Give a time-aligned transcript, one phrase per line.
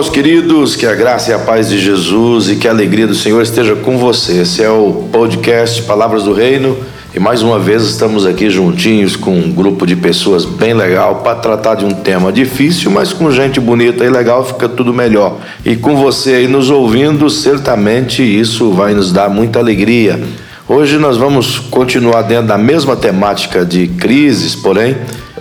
[0.00, 3.14] Meus queridos, que a graça e a paz de Jesus e que a alegria do
[3.14, 4.40] Senhor esteja com você.
[4.40, 6.74] Esse é o podcast Palavras do Reino
[7.14, 11.34] e mais uma vez estamos aqui juntinhos com um grupo de pessoas bem legal para
[11.34, 15.36] tratar de um tema difícil, mas com gente bonita e legal fica tudo melhor.
[15.66, 20.18] E com você aí nos ouvindo, certamente isso vai nos dar muita alegria.
[20.66, 24.96] Hoje nós vamos continuar dentro da mesma temática de crises, porém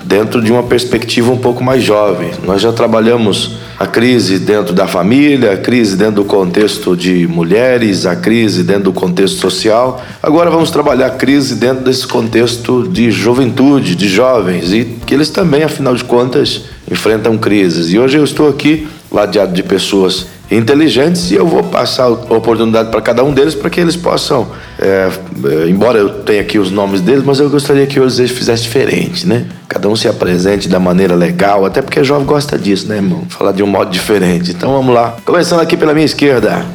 [0.10, 2.32] dentro de uma perspectiva um pouco mais jovem.
[2.44, 8.08] Nós já trabalhamos a crise dentro da família, a crise dentro do contexto de mulheres,
[8.08, 10.04] a crise dentro do contexto social.
[10.24, 15.30] Agora vamos trabalhar a crise dentro desse contexto de juventude, de jovens, e que eles
[15.30, 17.94] também, afinal de contas, enfrentam crises.
[17.94, 22.90] E hoje eu estou aqui ladeado de pessoas inteligentes e eu vou passar a oportunidade
[22.90, 24.48] para cada um deles para que eles possam,
[24.80, 25.10] é,
[25.46, 28.64] é, embora eu tenha aqui os nomes deles, mas eu gostaria que hoje eles fizessem
[28.64, 29.46] diferente, né?
[29.68, 33.24] Cada um se apresente da maneira legal, até porque jovem gosta disso, né, irmão?
[33.30, 34.52] Falar de um modo diferente.
[34.52, 35.18] Então vamos lá.
[35.24, 36.66] Começando aqui pela minha esquerda.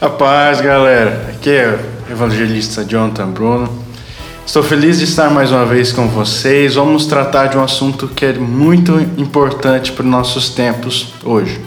[0.00, 1.26] A paz, galera.
[1.28, 3.68] Aqui é o evangelista Jonathan Bruno.
[4.46, 6.76] Estou feliz de estar mais uma vez com vocês.
[6.76, 11.60] Vamos tratar de um assunto que é muito importante para os nossos tempos hoje.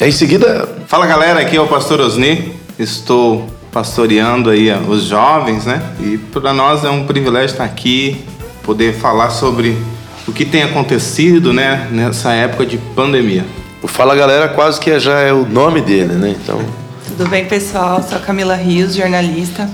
[0.00, 2.54] Em seguida, fala galera, aqui é o pastor Osni.
[2.78, 5.82] Estou pastoreando aí os jovens, né?
[5.98, 8.24] E para nós é um privilégio estar aqui,
[8.62, 9.76] poder falar sobre
[10.24, 13.44] o que tem acontecido, né, nessa época de pandemia.
[13.82, 16.36] O Fala Galera quase que já é o nome dele, né?
[16.40, 16.60] Então,
[17.08, 18.00] tudo bem, pessoal?
[18.00, 19.68] Sou a Camila Rios, jornalista,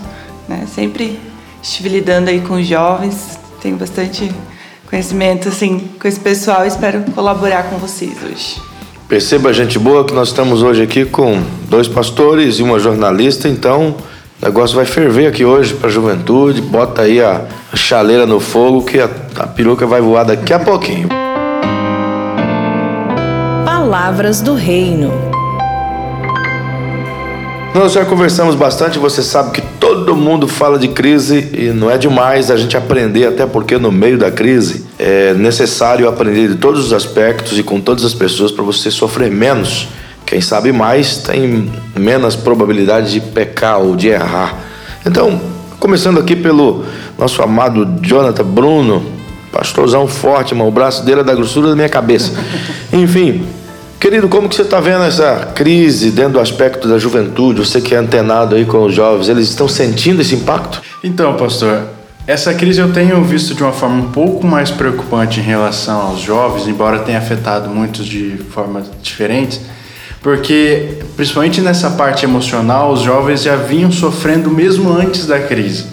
[0.49, 0.67] né?
[0.75, 1.21] Sempre
[1.63, 4.33] estive lidando aí com jovens, tenho bastante
[4.89, 8.70] conhecimento assim com esse pessoal, espero colaborar com vocês hoje.
[9.11, 13.97] Perceba, gente boa, que nós estamos hoje aqui com dois pastores e uma jornalista, então
[14.41, 16.63] o negócio vai ferver aqui hoje para a juventude.
[16.63, 17.43] Bota aí a,
[17.75, 21.09] chaleira no fogo que a, a peruca vai voar daqui a pouquinho.
[23.65, 25.11] Palavras do Reino.
[27.75, 31.99] Nós já conversamos bastante, você sabe que todo mundo fala de crise e não é
[31.99, 36.85] demais a gente aprender, até porque no meio da crise é necessário aprender de todos
[36.85, 39.89] os aspectos e com todas as pessoas para você sofrer menos.
[40.27, 44.59] Quem sabe mais tem menos probabilidade de pecar ou de errar.
[45.07, 45.41] Então,
[45.79, 46.85] começando aqui pelo
[47.19, 49.03] nosso amado Jonathan Bruno,
[49.51, 52.33] pastorzão forte, mano, o braço dele é da grossura da minha cabeça.
[52.93, 53.47] Enfim,
[53.99, 57.61] Querido, como que você está vendo essa crise dentro do aspecto da juventude?
[57.61, 60.81] Você que é antenado aí com os jovens, eles estão sentindo esse impacto?
[61.05, 61.83] Então, pastor,
[62.27, 66.21] essa crise eu tenho visto de uma forma um pouco mais preocupante em relação aos
[66.21, 69.61] jovens, embora tenha afetado muitos de formas diferentes,
[70.23, 75.87] porque principalmente nessa parte emocional, os jovens já vinham sofrendo mesmo antes da crise.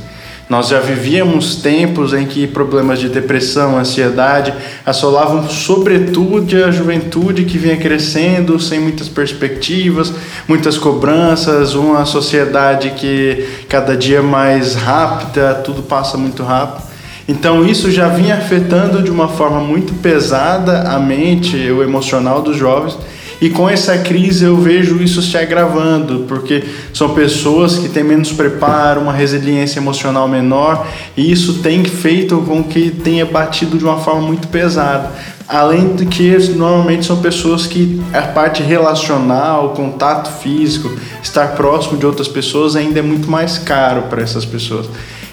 [0.49, 4.53] Nós já vivíamos tempos em que problemas de depressão, ansiedade
[4.85, 10.13] assolavam sobretudo a juventude que vinha crescendo sem muitas perspectivas,
[10.47, 16.87] muitas cobranças, uma sociedade que cada dia mais rápida, tudo passa muito rápido.
[17.27, 22.55] Então isso já vinha afetando de uma forma muito pesada a mente, o emocional dos
[22.55, 22.97] jovens
[23.39, 28.31] e com essa crise eu vejo isso se agravando, porque são pessoas que têm menos
[28.31, 33.97] preparo, uma resiliência emocional menor, e isso tem feito com que tenha batido de uma
[33.97, 35.11] forma muito pesada.
[35.47, 40.91] Além de que normalmente são pessoas que a parte relacional, contato físico,
[41.23, 44.87] estar próximo de outras pessoas ainda é muito mais caro para essas pessoas.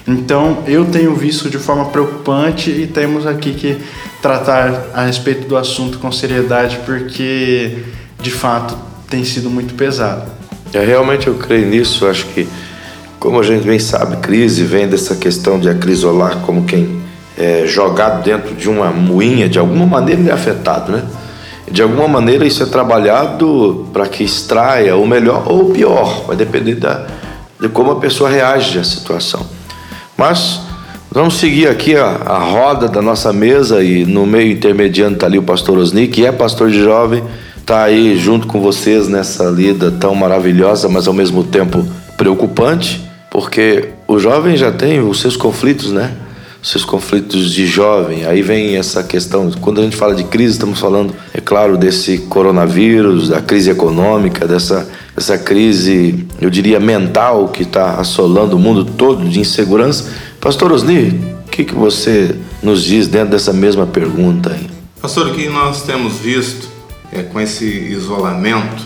[0.07, 3.77] Então eu tenho visto de forma preocupante e temos aqui que
[4.21, 7.83] tratar a respeito do assunto com seriedade porque
[8.21, 8.77] de fato
[9.09, 10.31] tem sido muito pesado.
[10.73, 12.47] É, realmente eu creio nisso, acho que
[13.19, 17.01] como a gente bem sabe, crise vem dessa questão de acrisolar como quem
[17.37, 21.03] é jogado dentro de uma moinha, de alguma maneira ele é afetado, né?
[21.69, 26.35] De alguma maneira isso é trabalhado para que extraia o melhor ou o pior, vai
[26.35, 27.07] depender da,
[27.59, 29.45] de como a pessoa reage à situação.
[30.15, 30.61] Mas
[31.15, 35.37] vamos seguir aqui a, a roda da nossa mesa e no meio intermediando está ali
[35.37, 37.23] o pastor Osni, que é pastor de jovem,
[37.57, 43.01] está aí junto com vocês nessa lida tão maravilhosa, mas ao mesmo tempo preocupante,
[43.31, 46.11] porque o jovem já tem os seus conflitos, né?
[46.61, 48.25] Os seus conflitos de jovem.
[48.25, 52.17] Aí vem essa questão, quando a gente fala de crise, estamos falando, é claro, desse
[52.17, 54.85] coronavírus, da crise econômica, dessa
[55.17, 60.11] essa crise, eu diria, mental que está assolando o mundo todo de insegurança.
[60.45, 61.09] Pastor Osni,
[61.47, 64.69] o que, que você nos diz dentro dessa mesma pergunta aí?
[65.01, 66.69] Pastor, o que nós temos visto
[67.11, 68.85] é, com esse isolamento,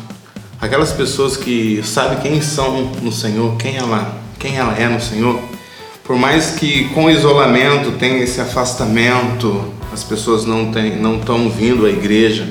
[0.61, 5.37] aquelas pessoas que sabem quem são no Senhor, quem ela, quem ela é no Senhor,
[6.05, 11.85] por mais que com o isolamento tenha esse afastamento, as pessoas não estão não vindo
[11.85, 12.47] à igreja,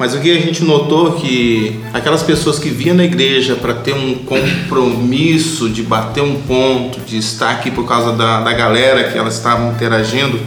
[0.00, 3.92] Mas o que a gente notou que aquelas pessoas que vinham na igreja para ter
[3.92, 9.18] um compromisso de bater um ponto, de estar aqui por causa da, da galera que
[9.18, 10.40] elas estavam interagindo,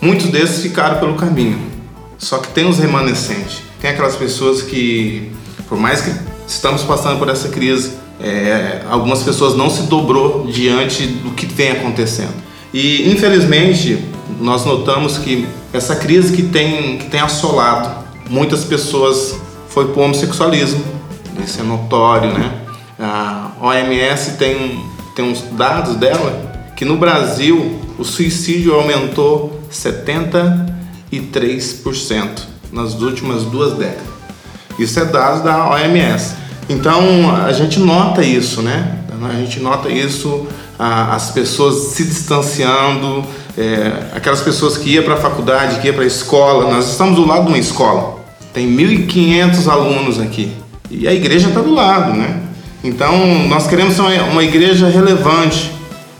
[0.00, 1.58] muitos desses ficaram pelo caminho.
[2.16, 5.30] Só que tem os remanescentes, tem aquelas pessoas que,
[5.68, 6.10] por mais que
[6.48, 11.72] estamos passando por essa crise, é, algumas pessoas não se dobrou diante do que vem
[11.72, 12.32] acontecendo.
[12.72, 14.02] E infelizmente
[14.40, 19.36] nós notamos que essa crise que tem, que tem assolado muitas pessoas
[19.68, 20.84] foi para o homossexualismo,
[21.44, 22.60] isso é notório, né?
[22.98, 24.84] A OMS tem,
[25.14, 32.42] tem uns dados dela que no Brasil o suicídio aumentou 73%
[32.72, 34.14] nas últimas duas décadas.
[34.78, 36.34] Isso é dados da OMS.
[36.68, 39.00] Então a gente nota isso, né?
[39.22, 40.46] A gente nota isso,
[40.78, 43.24] as pessoas se distanciando,
[43.56, 46.70] é, aquelas pessoas que iam para a faculdade, que iam para a escola.
[46.72, 48.24] Nós estamos do lado de uma escola.
[48.52, 50.52] Tem 1.500 alunos aqui.
[50.90, 52.40] E a igreja está do lado, né?
[52.82, 55.72] Então, nós queremos ser uma igreja relevante.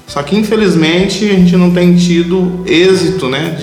[0.07, 3.57] Só que, infelizmente, a gente não tem tido êxito, né?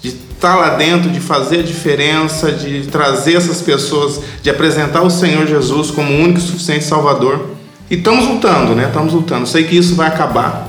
[0.00, 5.02] De estar tá lá dentro, de fazer a diferença, de trazer essas pessoas, de apresentar
[5.02, 7.55] o Senhor Jesus como o único e suficiente Salvador.
[7.90, 8.86] E estamos lutando, né?
[8.86, 9.46] Estamos lutando.
[9.46, 10.68] Sei que isso vai acabar.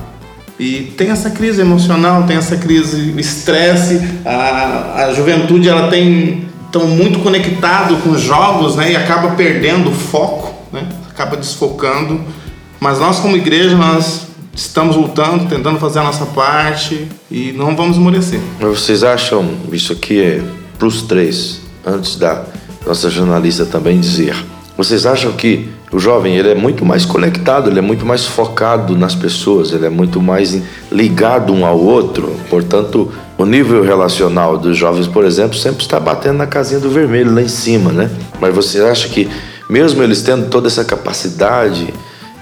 [0.58, 4.00] E tem essa crise emocional, tem essa crise, estresse.
[4.24, 9.88] A, a juventude, ela tem estão muito conectados com os jogos né, e acaba perdendo
[9.88, 12.20] o foco, né, acaba desfocando.
[12.78, 17.96] Mas nós, como igreja, nós estamos lutando, tentando fazer a nossa parte e não vamos
[17.96, 18.40] esmorecer.
[18.60, 20.42] Mas vocês acham, isso aqui é
[20.78, 22.44] para os três, antes da
[22.86, 24.36] nossa jornalista também dizer,
[24.76, 28.96] vocês acham que o jovem ele é muito mais conectado, ele é muito mais focado
[28.96, 30.60] nas pessoas, ele é muito mais
[30.92, 36.38] ligado um ao outro, portanto o nível relacional dos jovens, por exemplo, sempre está batendo
[36.38, 38.10] na casinha do vermelho lá em cima, né?
[38.40, 39.28] Mas você acha que,
[39.70, 41.94] mesmo eles tendo toda essa capacidade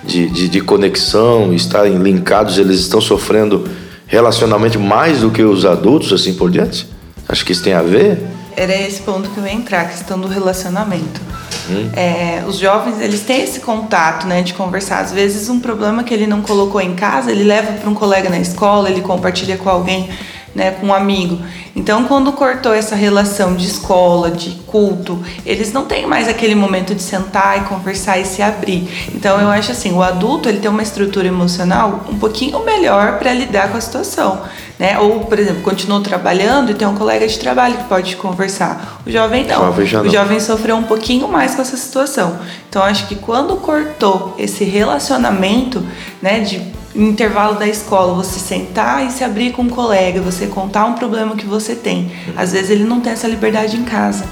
[0.02, 3.64] de, de, de conexão, estarem linkados, eles estão sofrendo
[4.06, 6.88] relacionalmente mais do que os adultos, assim por diante?
[7.28, 8.18] Acho que isso tem a ver?
[8.56, 11.20] Era esse ponto que eu ia entrar, a questão do relacionamento.
[11.68, 11.90] Hum.
[11.94, 15.00] É, os jovens, eles têm esse contato, né, de conversar.
[15.00, 18.30] Às vezes, um problema que ele não colocou em casa, ele leva para um colega
[18.30, 20.08] na escola, ele compartilha com alguém
[20.56, 21.38] né, com um amigo.
[21.76, 26.94] Então, quando cortou essa relação de escola, de culto, eles não têm mais aquele momento
[26.94, 28.88] de sentar e conversar e se abrir.
[29.14, 33.34] Então, eu acho assim, o adulto ele tem uma estrutura emocional um pouquinho melhor para
[33.34, 34.40] lidar com a situação,
[34.78, 34.98] né?
[34.98, 39.02] Ou, por exemplo, continuou trabalhando e tem um colega de trabalho que pode conversar.
[39.06, 39.66] O jovem não.
[39.66, 40.00] Jovem não.
[40.00, 42.38] O jovem sofreu um pouquinho mais com essa situação.
[42.70, 45.84] Então, acho que quando cortou esse relacionamento,
[46.22, 50.46] né, de no intervalo da escola, você sentar e se abrir com um colega, você
[50.46, 52.10] contar um problema que você tem.
[52.36, 54.24] Às vezes ele não tem essa liberdade em casa.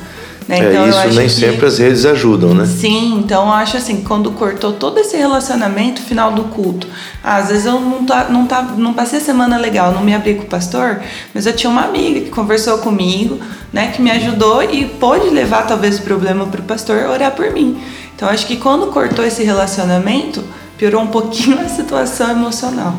[0.49, 0.59] Né?
[0.59, 2.67] É, então, isso nem que, sempre as redes ajudam, né?
[2.67, 6.87] Sim, então eu acho assim, quando cortou todo esse relacionamento final do culto,
[7.23, 10.35] às vezes eu não, tá, não, tá, não passei a semana legal, não me abri
[10.35, 11.01] com o pastor,
[11.33, 13.39] mas eu tinha uma amiga que conversou comigo,
[13.73, 17.51] né, que me ajudou e pôde levar talvez o problema para o pastor orar por
[17.51, 17.81] mim.
[18.15, 20.45] Então acho que quando cortou esse relacionamento,
[20.77, 22.99] piorou um pouquinho a situação emocional.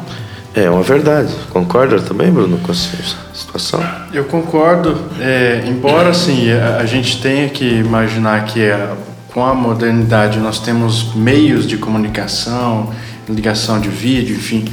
[0.55, 1.33] É uma verdade.
[1.49, 2.89] Concorda também, Bruno, com essa
[3.33, 3.83] situação?
[4.13, 4.97] Eu concordo.
[5.19, 8.89] É, embora, assim, a, a, gente tenha que imaginar que é,
[9.33, 12.89] com a modernidade nós temos meios de comunicação,
[13.27, 14.63] ligação de vídeo, enfim,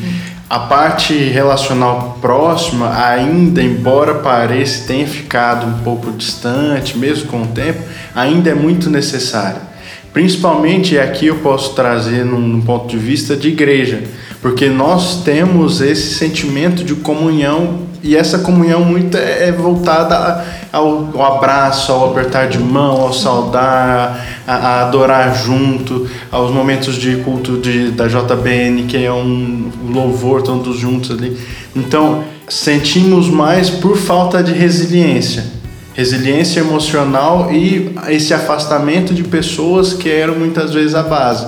[0.48, 7.46] a parte relacional próxima ainda, embora pareça tenha ficado um pouco distante, mesmo com o
[7.46, 7.82] tempo,
[8.14, 9.71] ainda é muito necessária.
[10.12, 14.02] Principalmente aqui eu posso trazer num, num, ponto de vista de igreja,
[14.42, 21.08] porque nós temos esse sentimento de comunhão e essa comunhão muito é, é voltada ao,
[21.14, 27.16] ao abraço, ao apertar de mão, ao saudar, a, a, adorar junto, aos momentos de
[27.18, 31.38] culto de, da JBN, que é um louvor todos juntos ali.
[31.74, 35.61] Então sentimos mais por falta de resiliência
[35.94, 41.46] resiliência emocional e esse afastamento de pessoas que eram muitas vezes a base.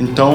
[0.00, 0.30] Então,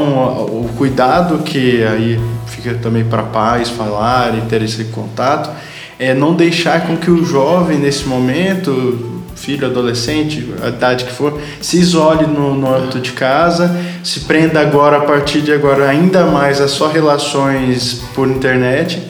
[0.45, 5.49] o cuidado que aí fica também para pais falar e ter esse contato
[5.97, 11.39] é não deixar com que o jovem nesse momento, filho, adolescente, a idade que for,
[11.61, 16.59] se isole no, no de casa, se prenda agora a partir de agora ainda mais
[16.59, 19.01] a só relações por internet,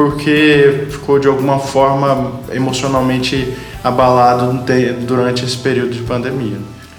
[0.00, 3.54] porque ficou de alguma forma emocionalmente
[3.84, 4.64] abalado
[5.06, 6.56] durante esse período de pandemia.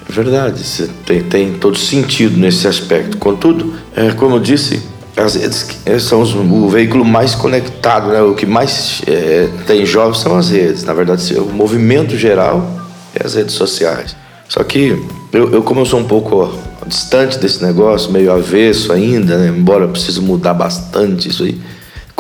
[0.08, 0.64] É verdade,
[1.04, 3.18] tem, tem todo sentido nesse aspecto.
[3.18, 4.84] Contudo, é, como eu disse,
[5.18, 8.22] as redes é, são os, o veículo mais conectado, né?
[8.22, 10.84] o que mais é, tem jovens são as redes.
[10.84, 12.70] Na verdade, o movimento geral
[13.16, 14.16] é as redes sociais.
[14.48, 15.04] Só que
[15.34, 16.54] eu, eu como eu sou um pouco
[16.86, 19.48] distante desse negócio, meio avesso ainda, né?
[19.48, 21.60] embora eu precise mudar bastante isso aí.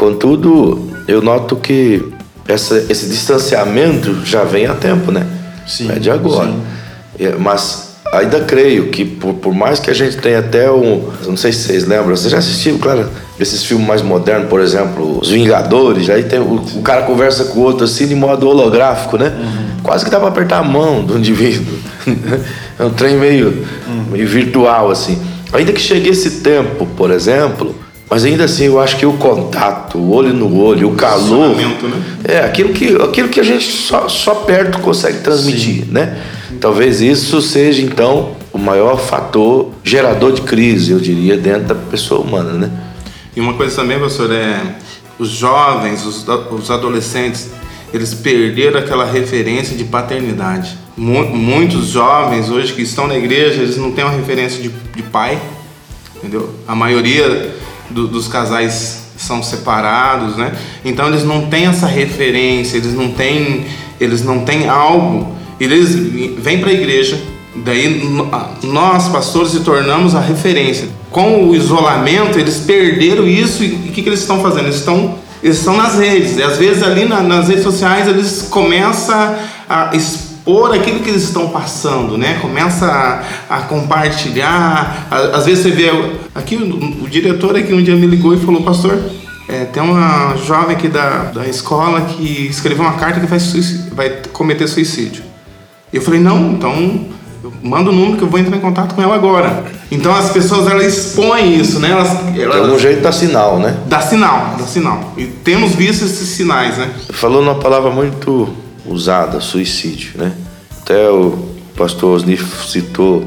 [0.02, 2.04] Contudo, eu noto que
[2.48, 5.28] essa, esse distanciamento já vem há tempo, né?
[5.68, 6.50] Sim, é de agora.
[6.50, 6.60] sim.
[7.20, 11.38] É, Mas ainda creio que por, por mais que a gente tenha até um, não
[11.38, 13.08] sei se vocês lembram, você já assistiu, claro,
[13.40, 17.60] esses filmes mais modernos, por exemplo, Os Vingadores, aí tem o, o cara conversa com
[17.60, 19.32] o outro assim de modo holográfico, né?
[19.84, 21.78] Quase que dá para apertar a mão do indivíduo.
[22.80, 23.68] é um trem meio,
[24.10, 25.22] meio virtual assim.
[25.54, 27.76] Ainda que chegue esse tempo, por exemplo,
[28.12, 32.04] mas ainda assim eu acho que o contato, o olho no olho, o calor, né?
[32.26, 36.22] é aquilo que, aquilo que a gente só, só perto consegue transmitir, né?
[36.60, 42.20] Talvez isso seja então o maior fator gerador de crise, eu diria, dentro da pessoa
[42.20, 42.70] humana, né?
[43.34, 44.60] E uma coisa também, professor, é
[45.18, 47.50] os jovens, os, os adolescentes,
[47.94, 50.78] eles perderam aquela referência de paternidade.
[50.98, 55.04] Mu- muitos jovens hoje que estão na igreja, eles não têm uma referência de, de
[55.04, 55.40] pai,
[56.18, 56.54] entendeu?
[56.68, 57.56] A maioria
[57.94, 60.52] do- dos casais são separados, né?
[60.84, 63.66] Então eles não têm essa referência, eles não têm,
[64.00, 65.36] eles não têm algo.
[65.60, 65.94] Eles
[66.40, 67.22] vêm para a igreja,
[67.58, 68.02] daí
[68.64, 70.88] nós pastores se tornamos a referência.
[71.12, 74.66] Com o isolamento eles perderam isso e o que, que eles estão fazendo?
[74.66, 76.38] Eles estão eles estão nas redes.
[76.38, 79.36] E às vezes ali na- nas redes sociais eles começam
[79.70, 82.38] a expor aquilo que eles estão passando, né?
[82.42, 82.86] Começa
[83.50, 85.08] a, a compartilhar.
[85.34, 85.92] Às vezes você vê
[86.34, 89.00] aqui o, o diretor aqui um dia me ligou e falou, pastor,
[89.48, 93.40] é, tem uma jovem aqui da, da escola que escreveu uma carta que vai,
[93.94, 95.24] vai cometer suicídio.
[95.92, 97.06] E eu falei, não, então
[97.62, 99.66] manda o número que eu vou entrar em contato com ela agora.
[99.92, 101.92] Então as pessoas elas expõem isso, né?
[101.92, 103.78] Elas, De elas algum jeito dá sinal, né?
[103.88, 105.14] dá sinal, dá sinal.
[105.18, 106.90] E temos visto esses sinais, né?
[107.10, 108.50] Falou numa palavra muito
[108.86, 110.32] usada, suicídio, né?
[110.82, 113.26] Até o pastor Osni citou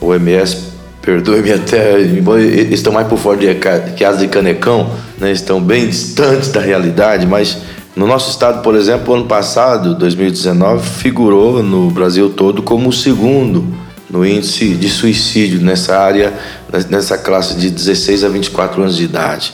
[0.00, 0.69] o MS,
[1.02, 5.32] perdoe-me até, embora estão mais por fora de ca- que asa de canecão, né?
[5.32, 7.58] Estão bem distantes da realidade, mas
[7.96, 13.66] no nosso estado, por exemplo, ano passado, 2019, figurou no Brasil todo como o segundo
[14.08, 16.32] no índice de suicídio nessa área,
[16.88, 19.52] nessa classe de 16 a 24 anos de idade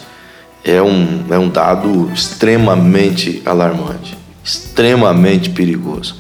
[0.65, 6.17] é um, é um dado extremamente alarmante, extremamente perigoso.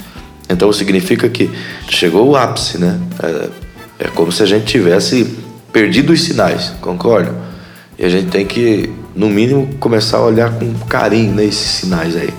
[0.48, 1.50] Então significa que
[1.88, 3.00] chegou o ápice, né?
[3.22, 3.48] É,
[3.98, 5.36] é como se a gente tivesse
[5.72, 7.34] perdido os sinais, concorda?
[7.98, 12.30] E a gente tem que, no mínimo, começar a olhar com carinho nesses sinais aí.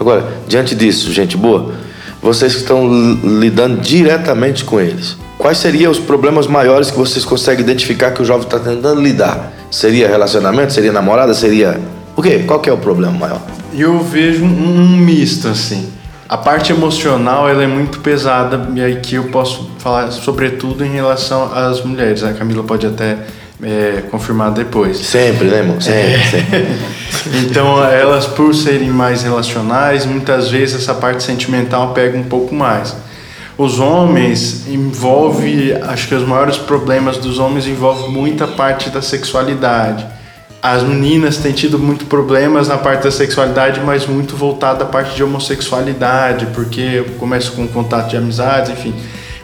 [0.00, 1.74] Agora, diante disso, gente boa,
[2.22, 7.24] vocês que estão li- lidando diretamente com eles, quais seriam os problemas maiores que vocês
[7.24, 9.52] conseguem identificar que o jovem está tentando lidar?
[9.70, 10.72] Seria relacionamento?
[10.72, 11.34] Seria namorada?
[11.34, 11.78] Seria.
[12.16, 12.44] O quê?
[12.46, 13.42] Qual que é o problema maior?
[13.76, 15.88] Eu vejo um misto assim.
[16.28, 21.52] A parte emocional ela é muito pesada e aqui eu posso falar sobretudo em relação
[21.54, 22.24] às mulheres.
[22.24, 23.18] A Camila pode até
[23.62, 24.98] é, confirmar depois.
[24.98, 25.80] Sempre, né, irmão?
[25.80, 26.66] Sempre, sempre.
[27.46, 32.94] Então elas por serem mais relacionais, muitas vezes essa parte sentimental pega um pouco mais.
[33.56, 40.04] Os homens envolve, acho que os maiores problemas dos homens envolve muita parte da sexualidade.
[40.64, 45.14] As meninas têm tido muito problemas na parte da sexualidade, mas muito voltada à parte
[45.14, 48.94] de homossexualidade, porque começa com contato de amizades, enfim.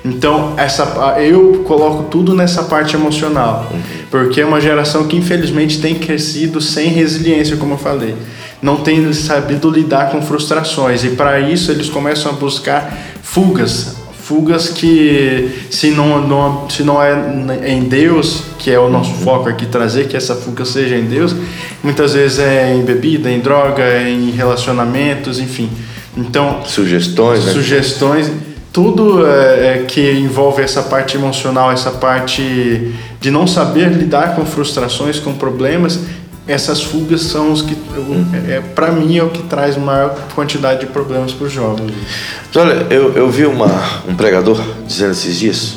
[0.03, 0.83] Então, essa
[1.19, 3.71] eu coloco tudo nessa parte emocional,
[4.11, 8.17] porque é uma geração que infelizmente tem crescido sem resiliência, como eu falei.
[8.63, 14.00] Não tem sabido lidar com frustrações e para isso eles começam a buscar fugas,
[14.31, 19.49] fugas que se não, não se não é em Deus, que é o nosso foco
[19.49, 21.35] aqui trazer que essa fuga seja em Deus,
[21.83, 25.69] muitas vezes é em bebida, em droga, em relacionamentos, enfim.
[26.17, 27.53] Então, Sugestões, né?
[27.53, 28.31] sugestões,
[28.73, 34.47] tudo é, é, que envolve essa parte emocional, essa parte de não saber lidar com
[34.47, 35.99] frustrações, com problemas,
[36.47, 37.77] essas fugas são os que,
[38.49, 41.93] é, para mim, é o que traz maior quantidade de problemas para os jovens.
[42.55, 45.77] Olha, eu, eu vi uma, um pregador dizendo esses dias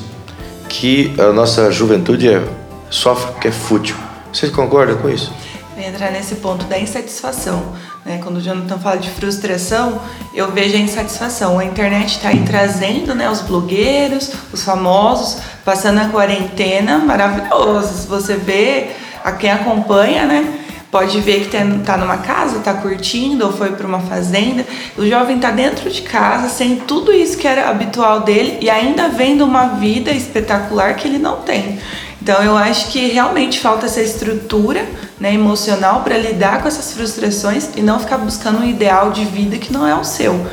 [0.68, 2.44] que a nossa juventude é,
[2.90, 3.96] sofre porque é fútil.
[4.32, 5.32] Vocês concordam com isso?
[5.76, 7.74] Vai entrar nesse ponto da insatisfação.
[8.06, 8.20] Né?
[8.24, 10.02] Quando o Jonathan fala de frustração,
[10.34, 11.60] eu vejo a insatisfação.
[11.60, 18.02] A internet está aí trazendo né, os blogueiros, os famosos, passando a quarentena maravilhoso.
[18.02, 20.60] Se você vê, a quem acompanha, né?
[20.92, 24.64] Pode ver que tem- tá numa casa, tá curtindo ou foi para uma fazenda.
[24.96, 29.10] O jovem tá dentro de casa, sem tudo isso que era habitual dele e ainda
[29.10, 31.80] vendo uma vida espetacular que ele não tem.
[32.22, 34.86] Então eu acho que realmente falta essa estrutura
[35.20, 39.58] né, emocional para lidar com essas frustrações e não ficar buscando um ideal de vida
[39.58, 40.46] que não é o seu.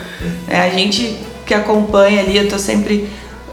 [0.49, 3.09] É, a gente que acompanha ali, eu tô sempre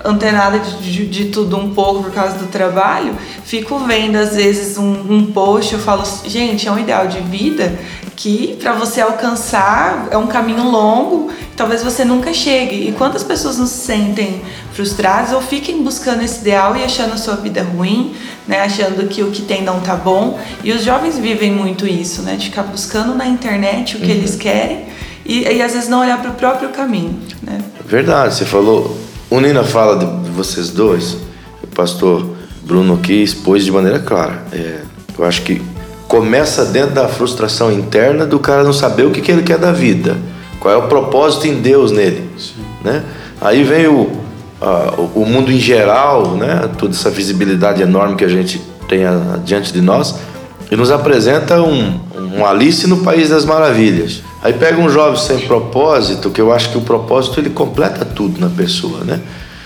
[0.08, 4.78] antenada de, de, de, tudo um pouco por causa do trabalho, fico vendo às vezes
[4.78, 7.78] um, um post, eu falo, gente, é um ideal de vida
[8.16, 12.88] que para você alcançar é um caminho longo, talvez você nunca chegue.
[12.88, 14.42] E quantas pessoas não se sentem
[14.74, 18.16] frustradas ou fiquem buscando esse ideal e achando a sua vida ruim,
[18.48, 20.40] né, achando que o que tem não tá bom.
[20.64, 24.12] E os jovens vivem muito isso, né, de ficar buscando na internet o que uhum.
[24.12, 24.88] eles querem
[25.28, 27.60] e, e, às vezes não olhar para o próprio caminho, né?
[27.86, 28.98] Verdade, você falou,
[29.30, 31.18] unindo a fala de vocês dois,
[31.64, 32.26] o pastor
[32.64, 34.44] Bruno aqui expôs de maneira clara.
[34.52, 34.82] É,
[35.18, 35.62] eu acho que
[36.08, 39.72] começa dentro da frustração interna do cara não saber o que, que ele quer da
[39.72, 40.18] vida,
[40.60, 42.54] qual é o propósito em Deus nele, Sim.
[42.84, 43.04] né?
[43.40, 44.10] Aí vem o,
[44.62, 46.70] a, o mundo em geral, né?
[46.78, 50.16] Toda essa visibilidade enorme que a gente tem a, diante de nós
[50.72, 52.00] e nos apresenta um,
[52.34, 54.22] um Alice no País das Maravilhas.
[54.42, 58.40] Aí pega um jovem sem propósito, que eu acho que o propósito ele completa tudo
[58.40, 59.22] na pessoa, né?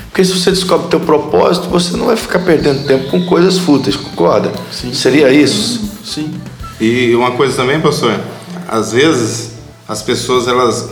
[0.10, 3.58] Porque se você descobre o teu propósito, você não vai ficar perdendo tempo com coisas
[3.58, 4.52] fúteis, concorda?
[4.72, 4.94] Sim.
[4.94, 5.90] Seria isso?
[6.04, 6.34] Sim.
[6.80, 8.20] E uma coisa também, pastor,
[8.68, 9.52] às vezes
[9.88, 10.90] as pessoas elas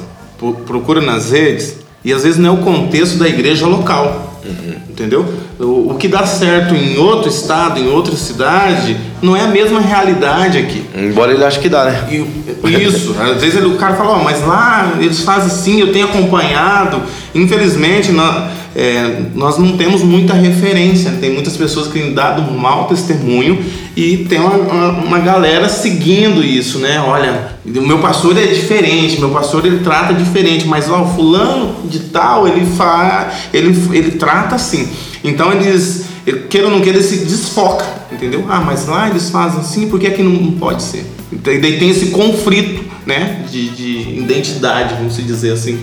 [0.66, 4.76] procuram nas redes e às vezes não é o contexto da igreja local, uhum.
[4.90, 5.26] entendeu?
[5.60, 9.80] O, o, que dá certo em outro estado, em outra cidade, não é a mesma
[9.80, 10.84] realidade aqui.
[10.96, 12.08] Embora ele ache que dá, né?
[12.10, 15.92] E, isso, às vezes ele, o cara fala, oh, mas lá eles fazem assim, eu
[15.92, 17.02] tenho acompanhado.
[17.34, 21.12] Infelizmente, na, é, nós não temos muita referência.
[21.20, 23.64] Tem muitas pessoas que têm dado um mau testemunho
[23.96, 27.00] e tem uma, uma, uma, galera seguindo isso, né?
[27.02, 31.76] Olha, o meu pastor é diferente, meu pastor ele trata diferente, mas ó, o fulano
[31.86, 34.88] de tal ele faz, ele, ele trata assim.
[35.24, 36.06] Então eles,
[36.50, 38.46] queira ou não queira, se desfoca, entendeu?
[38.48, 41.06] Ah, mas lá eles fazem assim, por que aqui não, não pode ser?
[41.32, 43.46] E daí tem esse conflito, né?
[43.52, 45.80] De, de identidade, vamos dizer assim.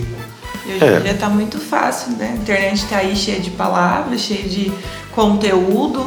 [0.67, 0.99] E hoje em é.
[0.99, 2.33] dia tá muito fácil, né?
[2.33, 4.71] A internet tá aí cheia de palavras, cheia de
[5.11, 6.05] conteúdo.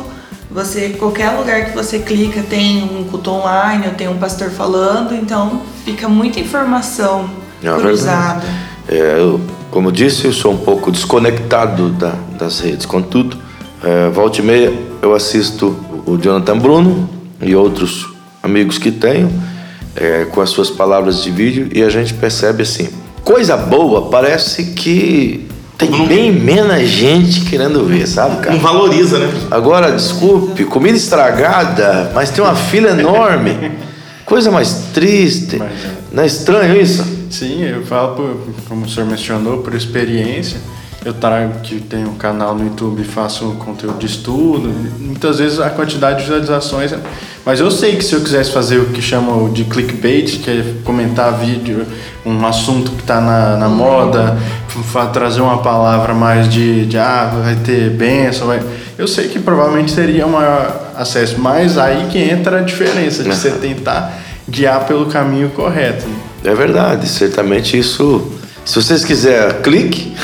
[0.50, 5.14] Você, qualquer lugar que você clica tem um culto online, ou tem um pastor falando,
[5.14, 7.30] então fica muita informação
[7.62, 8.44] é cruzada.
[8.88, 12.84] É, eu, como disse, eu sou um pouco desconectado da, das redes.
[12.84, 13.36] Contudo,
[13.82, 17.08] é, volta e meia eu assisto o Jonathan Bruno
[17.40, 18.08] e outros
[18.42, 19.30] amigos que tenho
[19.94, 22.88] é, com as suas palavras de vídeo e a gente percebe assim,
[23.24, 28.52] coisa boa parece que tem bem menos gente querendo ver, sabe, cara?
[28.52, 29.32] Não valoriza, né?
[29.50, 33.72] Agora, desculpe, comida estragada, mas tem uma fila enorme.
[34.26, 35.56] Coisa mais triste.
[35.56, 35.90] Mas, é.
[36.12, 37.04] Não é estranho isso?
[37.30, 40.60] Sim, eu falo, por, como o senhor mencionou, por experiência.
[41.02, 44.68] Eu trago que tenho um canal no YouTube e faço conteúdo de estudo.
[44.98, 46.92] Muitas vezes a quantidade de visualizações.
[47.44, 50.74] Mas eu sei que se eu quisesse fazer o que chamam de clickbait, que é
[50.84, 51.86] comentar vídeo,
[52.24, 54.36] um assunto que está na, na moda,
[55.10, 58.62] trazer uma palavra mais de, de ah, vai ter benção, vai...
[58.98, 61.36] eu sei que provavelmente teria um maior acesso.
[61.38, 64.12] Mas aí que entra a diferença de você tentar
[64.46, 66.04] guiar pelo caminho correto.
[66.44, 68.32] É verdade, certamente isso.
[68.66, 70.14] Se vocês quiserem, clique.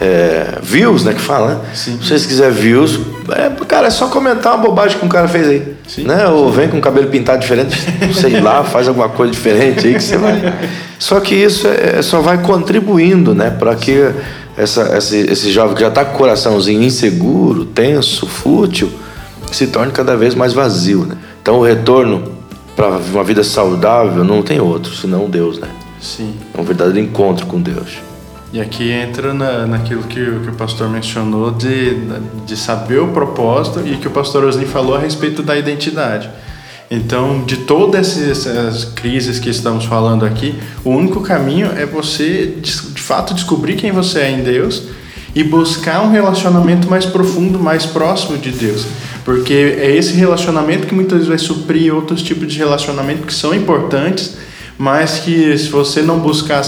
[0.00, 1.12] É, views, né?
[1.12, 1.60] Que fala, né?
[1.74, 1.98] Sim.
[2.00, 5.48] Se vocês quiserem views, é, cara, é só comentar uma bobagem que um cara fez
[5.48, 5.74] aí.
[5.88, 6.04] Sim.
[6.04, 6.28] Né?
[6.28, 7.76] Ou vem com o cabelo pintado diferente,
[8.14, 10.40] sei lá, faz alguma coisa diferente aí que você vai.
[11.00, 13.50] Só que isso é, é só vai contribuindo, né?
[13.50, 14.12] Para que
[14.56, 18.90] essa, esse, esse jovem que já está com o coraçãozinho inseguro, tenso, fútil,
[19.50, 21.16] se torne cada vez mais vazio, né?
[21.42, 22.38] Então o retorno
[22.76, 25.66] para uma vida saudável não tem outro, senão Deus, né?
[26.00, 26.34] Sim.
[26.56, 28.07] É um verdadeiro encontro com Deus.
[28.52, 31.96] E aqui entra na, naquilo que, que o pastor mencionou de,
[32.46, 36.30] de saber o propósito e que o pastor Osni falou a respeito da identidade.
[36.90, 42.72] Então, de todas essas crises que estamos falando aqui, o único caminho é você, de,
[43.02, 44.84] fato, descobrir quem você é em Deus
[45.34, 48.86] e buscar um relacionamento mais profundo, mais próximo de Deus.
[49.22, 53.54] Porque é esse relacionamento que muitas vezes vai suprir outros tipos de relacionamento que são
[53.54, 54.38] importantes,
[54.78, 56.64] mas que se você não buscar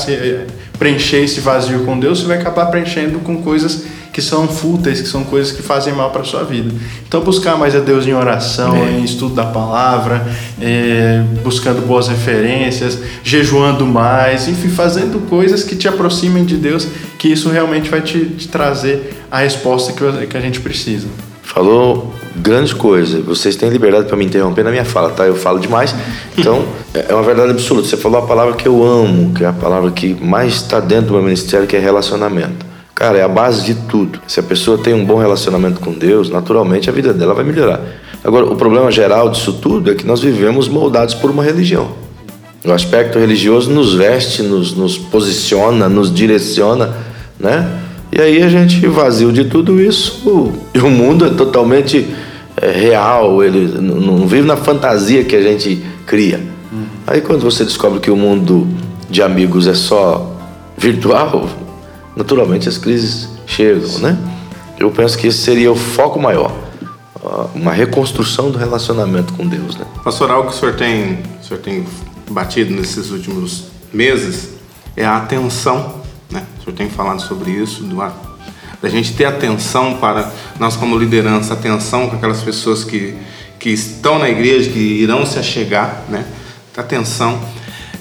[0.81, 5.07] preencher esse vazio com Deus, você vai acabar preenchendo com coisas que são fúteis, que
[5.07, 6.75] são coisas que fazem mal para sua vida.
[7.07, 8.93] Então, buscar mais a Deus em oração, é.
[8.93, 10.27] em estudo da palavra,
[10.61, 16.89] é, buscando boas referências, jejuando mais, enfim, fazendo coisas que te aproximem de Deus,
[17.19, 21.07] que isso realmente vai te, te trazer a resposta que, que a gente precisa.
[21.53, 23.21] Falou grande coisa.
[23.23, 25.27] Vocês têm liberdade para me interromper na minha fala, tá?
[25.27, 25.93] Eu falo demais.
[26.39, 27.89] Então, é uma verdade absoluta.
[27.89, 31.09] Você falou a palavra que eu amo, que é a palavra que mais está dentro
[31.09, 32.65] do meu ministério, que é relacionamento.
[32.95, 34.21] Cara, é a base de tudo.
[34.29, 37.81] Se a pessoa tem um bom relacionamento com Deus, naturalmente a vida dela vai melhorar.
[38.23, 41.91] Agora, o problema geral disso tudo é que nós vivemos moldados por uma religião.
[42.65, 46.95] O aspecto religioso nos veste, nos, nos posiciona, nos direciona,
[47.41, 47.80] né?
[48.13, 52.09] E aí a gente vazio de tudo isso e o mundo é totalmente
[52.57, 56.41] é, real, ele não vive na fantasia que a gente cria.
[57.07, 58.69] Aí quando você descobre que o mundo
[59.09, 60.37] de amigos é só
[60.77, 61.49] virtual,
[62.17, 64.19] naturalmente as crises chegam, né?
[64.79, 66.53] Eu penso que esse seria o foco maior,
[67.55, 69.85] uma reconstrução do relacionamento com Deus, né?
[70.03, 71.85] Pastor, algo que o senhor tem, o senhor tem
[72.31, 74.61] batido nesses últimos meses
[74.97, 76.00] é a atenção,
[76.31, 76.45] né?
[76.59, 81.55] O senhor tem falado sobre isso, do, da gente ter atenção para nós como liderança,
[81.55, 83.15] atenção com aquelas pessoas que,
[83.59, 86.25] que estão na igreja, que irão se achegar, né?
[86.77, 87.39] Atenção.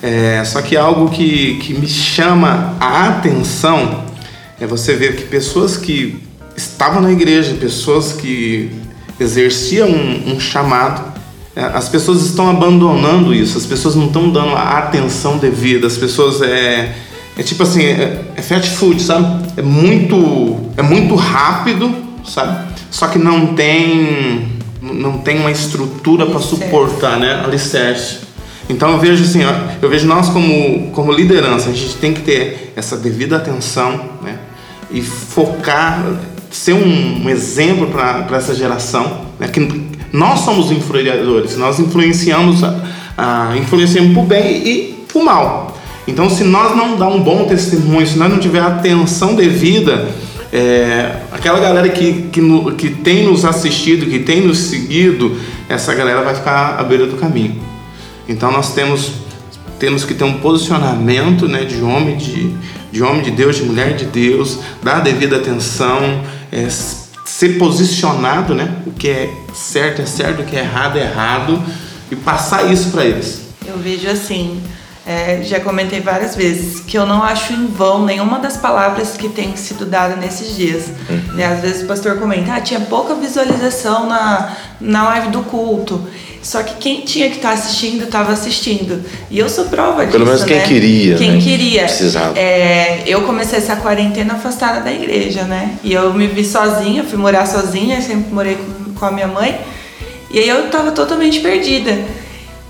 [0.02, 4.06] É, só que algo que, que me chama a atenção
[4.60, 6.24] é você ver que pessoas que
[6.56, 8.72] estavam na igreja, pessoas que
[9.20, 11.14] exerciam um, um chamado,
[11.56, 15.98] é, as pessoas estão abandonando isso, as pessoas não estão dando a atenção devida, as
[15.98, 16.96] pessoas é,
[17.40, 19.46] é tipo assim, é, é fast food, sabe?
[19.56, 22.68] É muito, é muito rápido, sabe?
[22.92, 27.42] Só que não tem, não tem uma estrutura para suportar, né?
[27.42, 28.28] Alicerce.
[28.68, 29.40] Então eu vejo assim,
[29.82, 34.38] eu vejo nós como, como liderança, a gente tem que ter essa devida atenção, né?
[34.92, 36.04] E focar,
[36.52, 39.48] ser um, um exemplo para essa geração, né?
[39.48, 39.62] Que
[40.12, 42.76] nós somos influenciadores, nós influenciamos, a,
[43.18, 45.79] a, influenciamos para o bem e para o mal.
[46.08, 50.08] Então se nós não dar um bom testemunho, se nós não tiver atenção devida,
[50.52, 55.94] é, aquela galera que, que, no, que tem nos assistido, que tem nos seguido, essa
[55.94, 57.62] galera vai ficar à beira do caminho.
[58.28, 59.12] Então nós temos,
[59.78, 62.56] temos que ter um posicionamento né, de homem de,
[62.92, 68.76] de homem de Deus, de mulher de Deus, dar devida atenção, é, ser posicionado, né?
[68.86, 71.62] O que é certo é certo, o que é errado é errado,
[72.12, 73.44] e passar isso para eles.
[73.66, 74.60] Eu vejo assim,
[75.10, 79.28] é, já comentei várias vezes que eu não acho em vão nenhuma das palavras que
[79.28, 80.84] tem sido dada nesses dias.
[81.10, 81.34] Uhum.
[81.34, 81.48] Né?
[81.48, 86.08] Às vezes o pastor comenta, ah, tinha pouca visualização na, na live do culto.
[86.44, 89.04] Só que quem tinha que estar tá assistindo estava assistindo.
[89.32, 90.12] E eu sou prova disso.
[90.12, 90.68] Pelo menos quem né?
[90.68, 91.16] queria.
[91.16, 91.42] Quem né?
[91.42, 91.84] queria.
[91.86, 92.38] Precisava.
[92.38, 95.80] É, eu comecei essa quarentena afastada da igreja, né?
[95.84, 99.60] E eu me vi sozinha, fui morar sozinha, sempre morei com, com a minha mãe.
[100.30, 101.98] E aí eu estava totalmente perdida.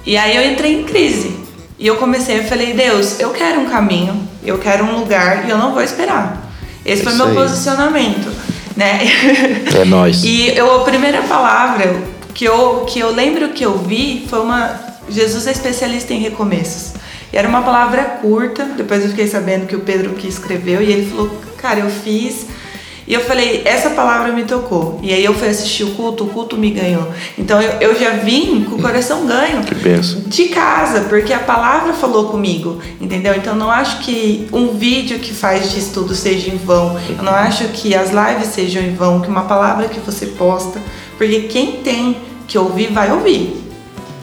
[0.06, 1.49] E aí eu entrei em crise.
[1.80, 5.50] E eu comecei, eu falei, Deus, eu quero um caminho, eu quero um lugar e
[5.50, 6.52] eu não vou esperar.
[6.86, 7.36] Esse foi meu aí.
[7.36, 8.30] posicionamento,
[8.76, 9.00] né?
[9.74, 10.24] É nós.
[10.24, 11.96] e eu, a primeira palavra
[12.34, 14.78] que eu, que eu lembro que eu vi foi uma.
[15.10, 16.94] Jesus é especialista em recomeços.
[17.32, 20.92] E era uma palavra curta, depois eu fiquei sabendo que o Pedro que escreveu, e
[20.92, 22.46] ele falou: Cara, eu fiz
[23.10, 25.00] e eu falei, essa palavra me tocou.
[25.02, 27.08] E aí eu fui assistir o culto, o culto me ganhou.
[27.40, 29.64] Então eu, eu já vim com o coração ganho.
[29.64, 30.22] Que pensa.
[30.28, 33.34] De casa, porque a palavra falou comigo, entendeu?
[33.34, 37.00] Então não acho que um vídeo que faz de estudo seja em vão.
[37.10, 40.80] Eu não acho que as lives sejam em vão, que uma palavra que você posta.
[41.18, 42.16] Porque quem tem
[42.48, 43.60] que ouvir, vai ouvir.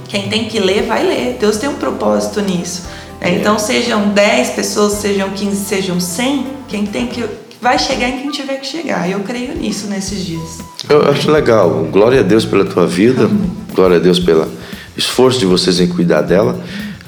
[0.07, 1.37] Quem tem que ler, vai ler.
[1.41, 2.85] Deus tem um propósito nisso.
[3.21, 3.35] Né?
[3.41, 7.25] Então, sejam 10 pessoas, sejam 15, sejam 100, quem tem que
[7.67, 9.11] vai chegar em quem tiver que chegar.
[9.11, 10.61] Eu creio nisso nesses dias.
[10.89, 11.69] Eu acho legal.
[11.91, 13.25] Glória a Deus pela tua vida.
[13.25, 13.51] Amém.
[13.75, 14.47] Glória a Deus pelo
[14.97, 16.61] esforço de vocês em cuidar dela.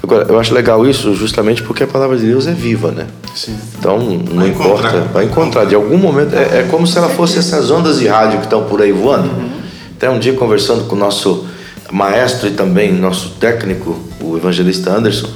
[0.03, 3.07] Agora, eu acho legal isso justamente porque a palavra de Deus é viva, né?
[3.33, 3.57] Sim.
[3.77, 4.87] Então, não vai importa.
[4.89, 5.01] Encontrar.
[5.13, 5.65] Vai encontrar.
[5.65, 8.65] De algum momento, é, é como se ela fosse essas ondas de rádio que estão
[8.65, 9.29] por aí voando.
[9.29, 9.49] Uhum.
[9.95, 11.47] Até um dia conversando com o nosso
[11.89, 15.29] maestro e também nosso técnico, o evangelista Anderson,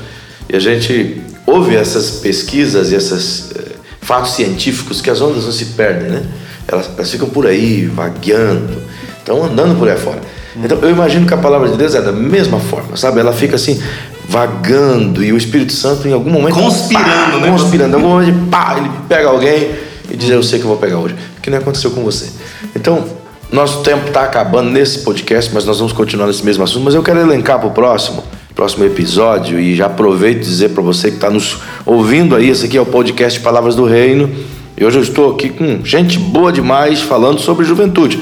[0.49, 3.72] e a gente ouve essas pesquisas e esses eh,
[4.03, 6.23] fatos científicos que as ondas não se perdem, né?
[6.67, 8.77] Elas, elas ficam por aí, vagueando,
[9.17, 10.21] estão andando por aí fora.
[10.55, 13.19] Então eu imagino que a palavra de Deus é da mesma forma, sabe?
[13.19, 13.81] Ela fica assim,
[14.27, 16.55] vagando, e o Espírito Santo em algum momento.
[16.55, 17.49] Conspirando, pá, né?
[17.49, 17.91] Conspirando.
[17.91, 19.71] Em algum momento, pá, ele pega alguém
[20.09, 21.15] e diz: Eu sei que eu vou pegar hoje.
[21.41, 22.29] Que nem aconteceu com você.
[22.75, 23.03] Então,
[23.51, 26.83] nosso tempo está acabando nesse podcast, mas nós vamos continuar nesse mesmo assunto.
[26.83, 28.23] Mas eu quero elencar para o próximo
[28.55, 32.77] próximo episódio e já aproveito dizer para você que está nos ouvindo aí, esse aqui
[32.77, 34.29] é o podcast Palavras do Reino
[34.77, 38.19] e hoje eu estou aqui com gente boa demais falando sobre juventude.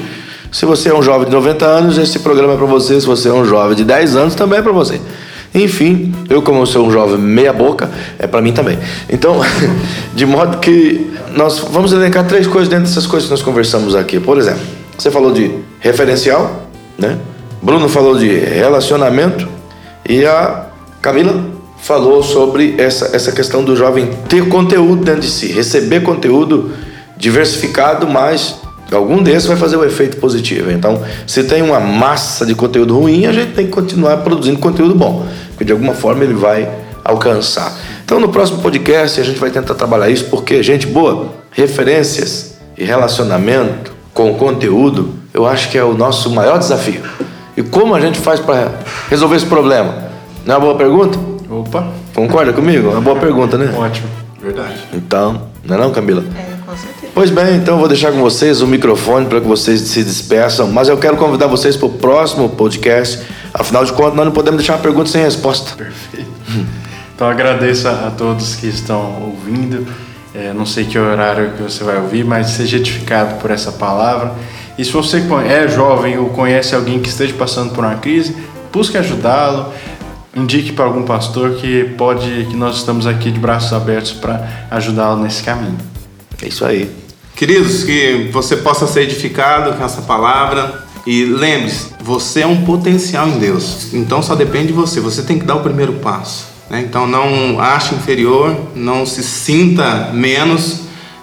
[0.50, 3.00] Se você é um jovem de 90 anos, esse programa é para você.
[3.00, 5.00] Se você é um jovem de 10 anos, também é para você.
[5.54, 8.78] Enfim, eu como sou um jovem meia boca, é para mim também.
[9.08, 9.40] Então,
[10.14, 14.20] de modo que nós vamos elencar três coisas dentro dessas coisas que nós conversamos aqui.
[14.20, 14.60] Por exemplo,
[14.96, 16.68] você falou de referencial,
[16.98, 17.18] né?
[17.62, 19.48] Bruno falou de relacionamento,
[20.08, 20.66] e a
[21.00, 21.44] Camila
[21.82, 26.72] falou sobre essa, essa questão do jovem ter conteúdo dentro de si, receber conteúdo
[27.16, 28.56] diversificado, mas
[28.92, 30.70] algum desses vai fazer o um efeito positivo.
[30.70, 34.94] Então, se tem uma massa de conteúdo ruim, a gente tem que continuar produzindo conteúdo
[34.94, 36.68] bom, porque de alguma forma ele vai
[37.04, 37.76] alcançar.
[38.04, 42.84] Então, no próximo podcast, a gente vai tentar trabalhar isso, porque, gente boa, referências e
[42.84, 47.02] relacionamento com conteúdo, eu acho que é o nosso maior desafio.
[47.56, 48.72] E como a gente faz para
[49.08, 49.94] resolver esse problema?
[50.44, 51.18] Não é uma boa pergunta?
[51.50, 52.88] Opa, Concorda comigo?
[52.88, 53.72] É uma boa pergunta, né?
[53.76, 54.08] ótimo.
[54.40, 54.74] Verdade.
[54.92, 56.24] Então, não é não, Camila?
[56.36, 57.12] É, com certeza.
[57.14, 60.66] Pois bem, então eu vou deixar com vocês o microfone para que vocês se despeçam,
[60.68, 63.22] mas eu quero convidar vocês para o próximo podcast.
[63.54, 65.76] Afinal de contas, nós não podemos deixar uma pergunta sem resposta.
[65.76, 66.30] Perfeito.
[67.14, 69.86] Então agradeço a, todos que estão ouvindo.
[70.34, 74.32] É, não sei que horário que você vai ouvir, mas seja edificado por essa palavra.
[74.82, 78.34] E se você é jovem ou conhece alguém que esteja passando por uma crise,
[78.72, 79.72] busque ajudá-lo.
[80.34, 85.22] Indique para algum pastor que pode, que nós estamos aqui de braços abertos para ajudá-lo
[85.22, 85.78] nesse caminho.
[86.42, 86.90] É isso aí.
[87.36, 90.84] Queridos, que você possa ser edificado com essa palavra.
[91.06, 93.94] E lembre-se, você é um potencial em Deus.
[93.94, 94.98] Então só depende de você.
[94.98, 96.46] Você tem que dar o primeiro passo.
[96.68, 96.80] né?
[96.80, 100.80] Então não ache inferior, não se sinta menos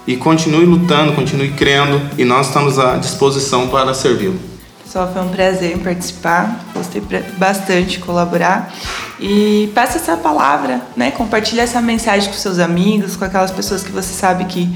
[0.08, 2.02] e continue lutando, continue crendo.
[2.18, 4.40] E nós estamos à disposição para servi-lo.
[4.84, 6.66] Pessoal, foi um prazer em participar.
[6.74, 7.02] Gostei
[7.38, 8.74] bastante de colaborar.
[9.20, 11.12] E passa essa palavra, né?
[11.12, 14.68] Compartilha essa mensagem com seus amigos, com aquelas pessoas que você sabe que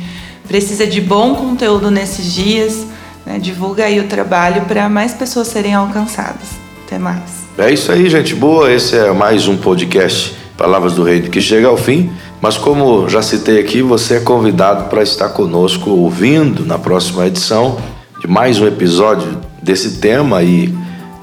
[0.48, 2.86] precisa de bom conteúdo nesses dias.
[3.26, 3.40] Né?
[3.40, 6.48] Divulga aí o trabalho para mais pessoas serem alcançadas.
[6.86, 7.44] Até mais.
[7.58, 8.72] É isso aí, gente boa.
[8.72, 12.12] Esse é mais um podcast Palavras do Reino que chega ao fim.
[12.42, 17.78] Mas como já citei aqui, você é convidado para estar conosco ouvindo na próxima edição
[18.20, 20.74] de mais um episódio desse tema e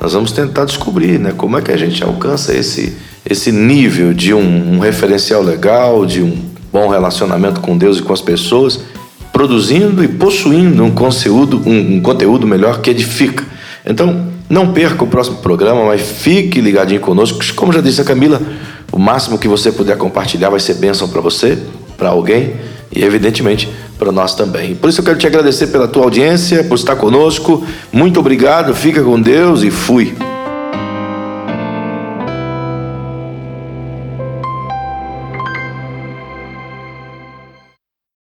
[0.00, 2.96] nós vamos tentar descobrir, né, como é que a gente alcança esse
[3.28, 6.36] esse nível de um, um referencial legal, de um
[6.72, 8.80] bom relacionamento com Deus e com as pessoas,
[9.32, 13.44] produzindo e possuindo um conteúdo, um, um conteúdo melhor que edifica.
[13.84, 17.38] Então, não perca o próximo programa, mas fique ligadinho conosco.
[17.54, 18.40] Como já disse a Camila,
[18.92, 21.58] o máximo que você puder compartilhar vai ser bênção para você,
[21.96, 22.54] para alguém
[22.90, 24.74] e, evidentemente, para nós também.
[24.74, 27.64] Por isso eu quero te agradecer pela tua audiência, por estar conosco.
[27.92, 30.16] Muito obrigado, fica com Deus e fui.